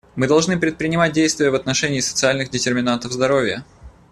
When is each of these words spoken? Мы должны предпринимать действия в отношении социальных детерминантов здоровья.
Мы 0.15 0.25
должны 0.27 0.59
предпринимать 0.59 1.13
действия 1.13 1.51
в 1.51 1.53
отношении 1.53 1.99
социальных 1.99 2.49
детерминантов 2.49 3.11
здоровья. 3.11 3.63